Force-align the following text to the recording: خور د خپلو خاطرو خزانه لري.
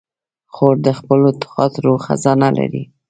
خور 0.53 0.75
د 0.85 0.87
خپلو 0.99 1.29
خاطرو 1.53 1.93
خزانه 2.05 2.49
لري. 2.57 2.83